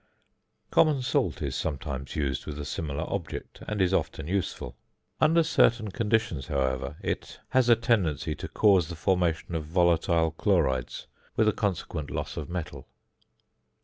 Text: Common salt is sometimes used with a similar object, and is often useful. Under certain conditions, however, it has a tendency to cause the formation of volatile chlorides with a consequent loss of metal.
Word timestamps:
Common 0.71 1.03
salt 1.03 1.43
is 1.43 1.55
sometimes 1.55 2.15
used 2.15 2.47
with 2.47 2.57
a 2.57 2.65
similar 2.65 3.03
object, 3.07 3.61
and 3.67 3.79
is 3.79 3.93
often 3.93 4.25
useful. 4.25 4.75
Under 5.19 5.43
certain 5.43 5.91
conditions, 5.91 6.47
however, 6.47 6.95
it 7.03 7.39
has 7.49 7.69
a 7.69 7.75
tendency 7.75 8.33
to 8.33 8.47
cause 8.47 8.89
the 8.89 8.95
formation 8.95 9.53
of 9.53 9.63
volatile 9.65 10.31
chlorides 10.31 11.05
with 11.35 11.47
a 11.47 11.53
consequent 11.53 12.09
loss 12.09 12.35
of 12.35 12.49
metal. 12.49 12.87